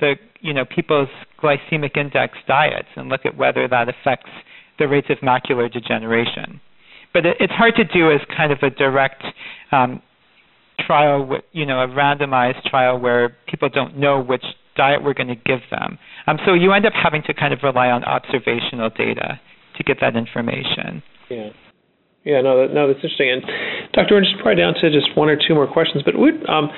[0.00, 1.08] the you know people's
[1.42, 4.30] glycemic index diets and look at whether that affects
[4.78, 6.60] the rates of macular degeneration.
[7.12, 9.22] But it, it's hard to do as kind of a direct
[9.70, 10.00] um,
[10.86, 14.44] trial, you know, a randomized trial where people don't know which
[14.76, 15.98] diet we're going to give them.
[16.26, 19.40] Um, so you end up having to kind of rely on observational data
[19.76, 21.02] to get that information.
[21.30, 21.50] Yeah.
[22.24, 23.32] Yeah, no, no, that's interesting.
[23.32, 23.42] And
[23.94, 24.20] Dr.
[24.20, 26.70] Just probably down to just one or two more questions, but would um,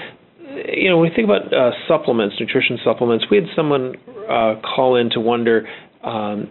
[0.54, 3.94] you know, when we think about uh, supplements, nutrition supplements, we had someone
[4.28, 5.66] uh, call in to wonder,
[6.02, 6.50] um,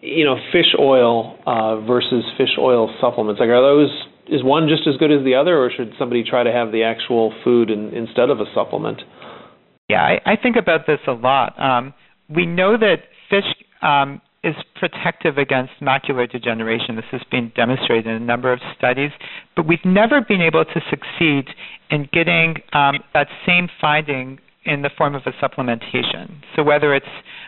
[0.00, 3.40] you know, fish oil uh, versus fish oil supplements.
[3.40, 3.90] Like, are those
[4.28, 6.84] is one just as good as the other, or should somebody try to have the
[6.84, 9.02] actual food in, instead of a supplement?
[9.90, 11.60] Yeah, I, I think about this a lot.
[11.60, 11.92] Um,
[12.28, 12.98] we know that
[13.28, 13.44] fish
[13.82, 16.94] um, is protective against macular degeneration.
[16.94, 19.10] This has been demonstrated in a number of studies,
[19.56, 21.46] but we've never been able to succeed
[21.90, 26.40] in getting um, that same finding in the form of a supplementation.
[26.54, 27.06] So whether it's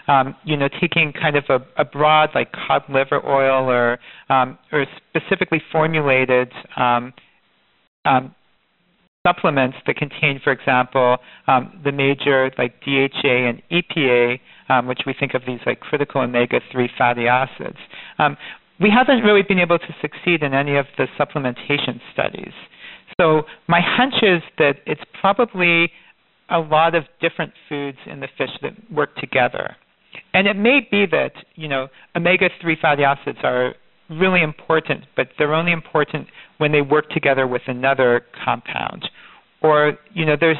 [0.08, 4.00] um, you know taking kind of a, a, broad like cod liver oil or
[4.30, 7.12] um, or specifically formulated um,
[8.04, 8.34] um
[9.26, 15.14] supplements that contain, for example, um, the major like DHA and EPA, um, which we
[15.18, 17.78] think of these like critical omega-3 fatty acids.
[18.80, 22.52] we haven't really been able to succeed in any of the supplementation studies.
[23.20, 25.90] So my hunch is that it's probably
[26.50, 29.76] a lot of different foods in the fish that work together.
[30.34, 33.74] And it may be that, you know, omega 3 fatty acids are
[34.18, 39.08] really important, but they're only important when they work together with another compound.
[39.62, 40.58] Or, you know, there's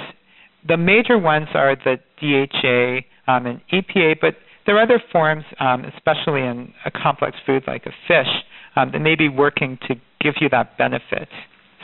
[0.66, 4.36] the major ones are the DHA um, and EPA, but
[4.66, 8.28] there are other forms, um, especially in a complex food like a fish,
[8.76, 11.28] um, that may be working to give you that benefit.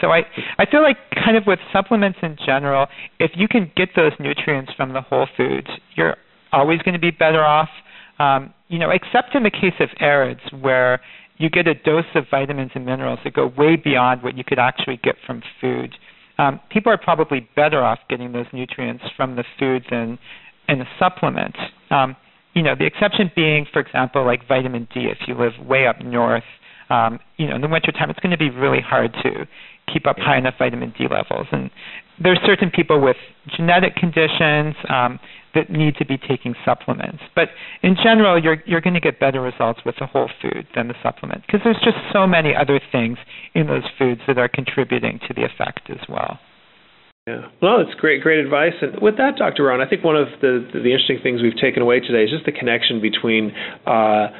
[0.01, 0.23] So I
[0.59, 2.87] I feel like kind of with supplements in general,
[3.19, 6.17] if you can get those nutrients from the whole foods, you're
[6.53, 7.69] always going to be better off.
[8.21, 11.01] Um, you know, except in the case of AREDS where
[11.39, 14.59] you get a dose of vitamins and minerals that go way beyond what you could
[14.59, 15.95] actually get from food.
[16.39, 20.19] Um, people are probably better off getting those nutrients from the food than
[20.69, 21.57] in a supplement.
[21.91, 22.17] Um,
[22.55, 25.07] you know, the exception being, for example, like vitamin D.
[25.11, 26.45] If you live way up north,
[26.91, 29.47] um, you know, in the wintertime, it's going to be really hard to
[29.93, 31.47] keep up high enough vitamin D levels.
[31.53, 31.71] And
[32.23, 33.17] there's certain people with
[33.57, 35.21] genetic conditions um,
[35.55, 37.23] that need to be taking supplements.
[37.35, 37.49] But
[37.83, 40.95] in general, you're you're going to get better results with the whole food than the
[41.03, 43.19] supplement because there's just so many other things
[43.55, 46.39] in those foods that are contributing to the effect as well.
[47.29, 47.45] Yeah.
[47.61, 48.73] Well, it's great, great advice.
[48.81, 49.65] And with that, Dr.
[49.65, 52.31] Rowan, I think one of the, the, the interesting things we've taken away today is
[52.31, 53.53] just the connection between
[53.85, 54.33] uh,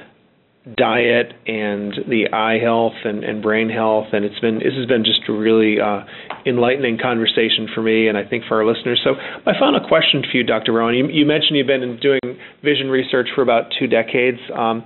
[0.77, 5.05] diet and the eye health and, and brain health and it's been this has been
[5.05, 6.01] just a really uh,
[6.45, 9.01] enlightening conversation for me and I think for our listeners.
[9.05, 9.15] So
[9.47, 10.73] my final question for you, Dr.
[10.73, 12.21] Rowan, you, you mentioned you've been doing
[12.63, 14.39] vision research for about two decades.
[14.55, 14.85] Um,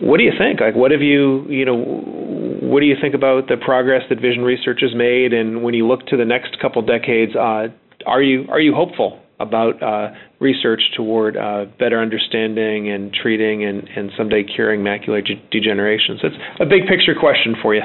[0.00, 0.60] what do you think?
[0.60, 4.42] Like, what have you, you know, what do you think about the progress that vision
[4.42, 5.32] research has made?
[5.32, 7.68] And when you look to the next couple decades, uh,
[8.06, 13.86] are you are you hopeful about uh, research toward uh, better understanding and treating and,
[13.96, 16.18] and someday curing macular de- degeneration.
[16.20, 17.82] So it's a big picture question for you.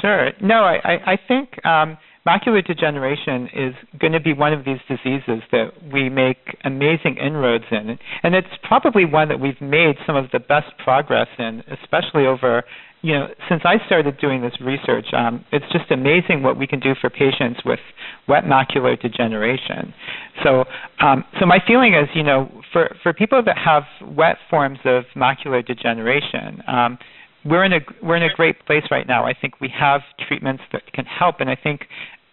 [0.00, 0.30] Sure.
[0.42, 5.42] No, I, I think um, macular degeneration is going to be one of these diseases
[5.52, 7.98] that we make amazing inroads in.
[8.22, 12.64] And it's probably one that we've made some of the best progress in, especially over
[13.02, 16.80] you know, since I started doing this research, um, it's just amazing what we can
[16.80, 17.78] do for patients with
[18.26, 19.94] wet macular degeneration.
[20.42, 20.64] So,
[21.00, 23.84] um, so my feeling is, you know, for for people that have
[24.16, 26.98] wet forms of macular degeneration, um,
[27.44, 29.24] we're in a we're in a great place right now.
[29.24, 31.82] I think we have treatments that can help, and I think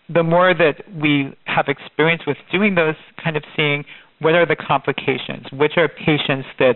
[0.09, 3.85] the more that we have experience with doing those, kind of seeing
[4.19, 6.75] what are the complications, which are patients that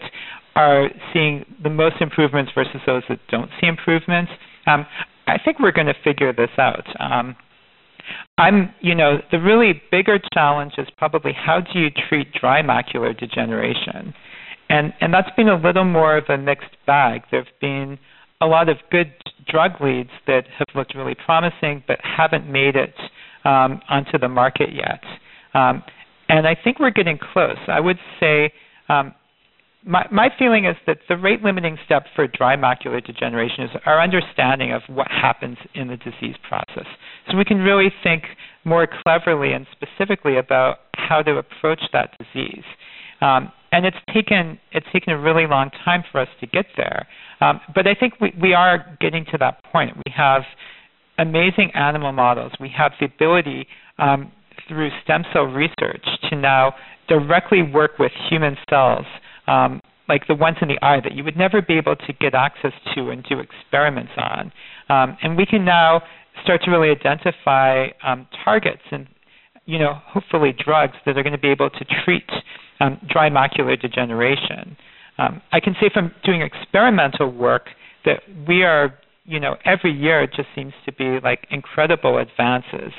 [0.56, 4.32] are seeing the most improvements versus those that don't see improvements.
[4.66, 4.86] Um,
[5.28, 6.86] I think we're going to figure this out.
[7.00, 7.36] Um,
[8.38, 13.18] I'm, you know, the really bigger challenge is probably how do you treat dry macular
[13.18, 14.14] degeneration,
[14.70, 17.24] and and that's been a little more of a mixed bag.
[17.32, 17.98] There've been
[18.40, 19.12] a lot of good
[19.50, 22.94] drug leads that have looked really promising, but haven't made it
[23.48, 25.02] um, onto the market yet.
[25.54, 25.82] Um,
[26.30, 27.58] and I think we're getting close.
[27.68, 28.52] I would say
[28.90, 29.16] um,
[29.86, 34.02] my, my feeling is that the rate limiting step for dry macular degeneration is our
[34.02, 36.86] understanding of what happens in the disease process.
[37.32, 38.24] So we can really think
[38.66, 42.66] more cleverly and specifically about how to approach that disease.
[43.22, 47.08] Um, and it's taken it's taken a really long time for us to get there.
[47.42, 49.96] Um, but I think we, we are getting to that point.
[49.96, 50.44] We have
[51.18, 52.52] amazing animal models.
[52.60, 54.32] We have the ability um,
[54.68, 56.74] through stem cell research to now
[57.08, 59.06] directly work with human cells
[59.48, 62.34] um, like the ones in the eye that you would never be able to get
[62.34, 64.52] access to and do experiments on.
[64.90, 66.02] Um, and we can now
[66.44, 69.08] start to really identify um, targets and,
[69.66, 72.30] you know, hopefully drugs that are going to be able to treat
[72.80, 74.78] um, dry macular degeneration.
[75.18, 77.70] Um, I can say from doing experimental work
[78.06, 78.94] that we are,
[79.28, 82.94] you know, every year it just seems to be like incredible advances.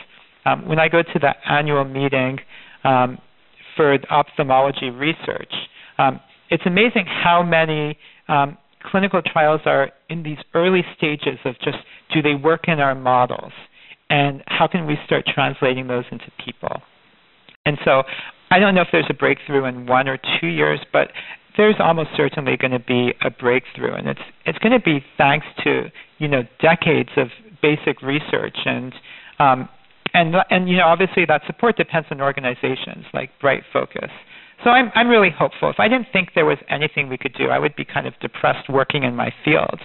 [0.45, 2.39] Um, when I go to the annual meeting
[2.85, 3.19] um,
[3.77, 5.53] for ophthalmology research,
[5.99, 6.21] um,
[6.51, 7.99] it's amazing how many
[8.29, 11.79] um, clinical trials are in these early stages of just
[12.15, 13.53] do they work in our models
[14.11, 16.81] and how can we start translating those into people.
[17.67, 18.03] And so
[18.51, 21.09] I don't know if there's a breakthrough in one or two years, but
[21.59, 25.45] there's almost certainly going to be a breakthrough, and it's it's going to be thanks
[25.65, 27.29] to you know decades of
[27.61, 28.95] basic research and
[29.39, 29.69] um,
[30.15, 34.11] and and you know obviously that support depends on organizations like Bright Focus.
[34.65, 35.69] So I'm I'm really hopeful.
[35.69, 38.15] If I didn't think there was anything we could do, I would be kind of
[38.21, 39.81] depressed working in my field.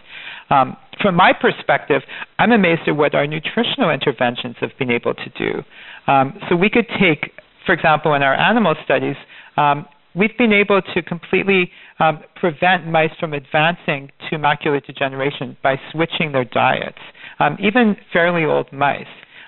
[0.50, 2.04] Um, from my perspective,
[2.38, 5.64] I'm amazed at what our nutritional interventions have been able to do.
[6.12, 7.32] Um, so we could take,
[7.66, 9.16] for example, in our animal studies,
[9.58, 15.76] um, we've been able to completely um, prevent mice from advancing to macular degeneration by
[15.92, 17.00] switching their diets,
[17.40, 19.06] um, even fairly old mice,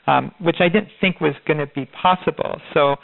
[0.07, 2.59] um, which I didn't think was going to be possible.
[2.73, 2.95] So,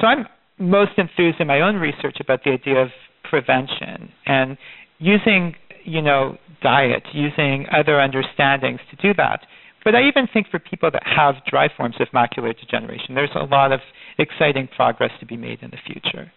[0.00, 0.26] so I'm
[0.58, 2.88] most enthused in my own research about the idea of
[3.24, 4.56] prevention and
[4.98, 5.54] using,
[5.84, 9.40] you know, diet, using other understandings to do that.
[9.84, 13.44] But I even think for people that have dry forms of macular degeneration, there's a
[13.44, 13.80] lot of
[14.18, 16.32] exciting progress to be made in the future,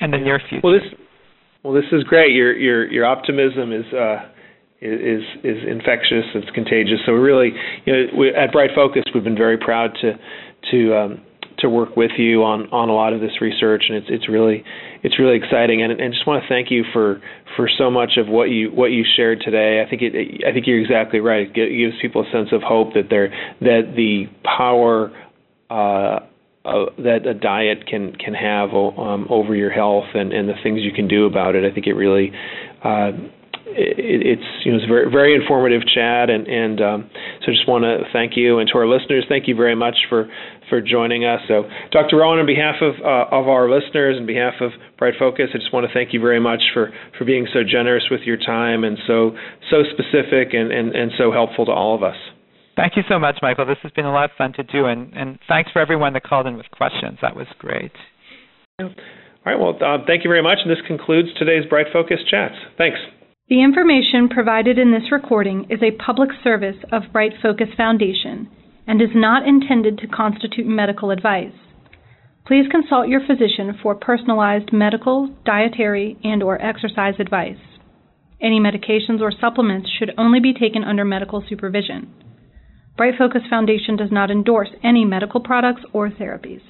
[0.00, 0.60] in the near future.
[0.62, 0.98] Well, this,
[1.62, 2.32] well, this is great.
[2.32, 3.92] Your your your optimism is.
[3.92, 4.28] Uh,
[4.78, 6.24] is is infectious.
[6.34, 7.00] It's contagious.
[7.06, 7.50] So really,
[7.86, 10.12] you know, we, at Bright Focus, we've been very proud to
[10.70, 11.22] to um,
[11.58, 14.64] to work with you on on a lot of this research, and it's it's really
[15.02, 15.82] it's really exciting.
[15.82, 17.20] And and just want to thank you for
[17.56, 19.82] for so much of what you what you shared today.
[19.84, 21.48] I think it I think you're exactly right.
[21.48, 23.30] It gives people a sense of hope that they're
[23.60, 25.10] that the power.
[25.70, 26.20] Uh,
[26.66, 30.80] uh, that a diet can can have um, over your health and, and the things
[30.82, 31.64] you can do about it.
[31.64, 32.32] I think it really
[32.84, 33.12] uh,
[33.66, 37.10] it, it's you know it's very very informative chat, and and um,
[37.44, 40.28] so just want to thank you and to our listeners, thank you very much for
[40.68, 41.40] for joining us.
[41.48, 42.16] So, Dr.
[42.18, 45.72] Rowan, on behalf of uh, of our listeners and behalf of Bright Focus, I just
[45.72, 48.98] want to thank you very much for for being so generous with your time and
[49.06, 49.36] so
[49.70, 52.16] so specific and and, and so helpful to all of us.
[52.76, 53.64] Thank you so much, Michael.
[53.64, 56.24] This has been a lot of fun to do, and, and thanks for everyone that
[56.24, 57.18] called in with questions.
[57.22, 57.92] That was great.
[58.78, 58.90] All
[59.46, 59.58] right.
[59.58, 62.54] Well, uh, thank you very much, and this concludes today's Bright Focus chats.
[62.76, 62.98] Thanks.
[63.48, 68.50] The information provided in this recording is a public service of Bright Focus Foundation
[68.86, 71.54] and is not intended to constitute medical advice.
[72.46, 77.58] Please consult your physician for personalized medical, dietary, and or exercise advice.
[78.40, 82.12] Any medications or supplements should only be taken under medical supervision.
[82.96, 86.62] Bright Focus Foundation does not endorse any medical products or therapies.